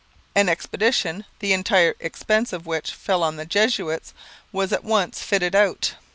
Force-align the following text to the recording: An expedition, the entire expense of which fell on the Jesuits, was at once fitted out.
An 0.33 0.49
expedition, 0.49 1.25
the 1.41 1.53
entire 1.53 1.93
expense 1.99 2.53
of 2.53 2.65
which 2.65 2.89
fell 2.91 3.21
on 3.21 3.35
the 3.35 3.45
Jesuits, 3.45 4.15
was 4.51 4.73
at 4.73 4.83
once 4.83 5.21
fitted 5.21 5.53
out. 5.53 5.93